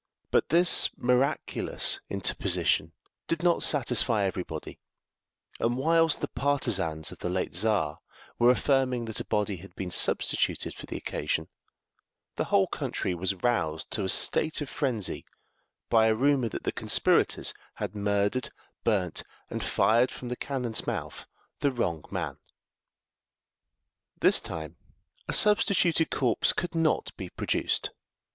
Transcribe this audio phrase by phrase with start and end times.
[0.31, 2.91] But this miraculous interposition
[3.27, 4.79] did not satisfy everybody,
[5.59, 7.99] and whilst the partizans of the late Czar
[8.39, 11.49] were affirming that a body had been substituted for the occasion,
[12.35, 15.23] the whole country was roused to a state of frenzy
[15.87, 18.49] by a rumour that the conspirators had murdered,
[18.83, 19.21] burnt,
[19.51, 21.27] and fired from the cannon's mouth
[21.59, 22.37] the wrong man!
[24.19, 24.77] This time
[25.27, 27.91] a substituted corpse could not be produced.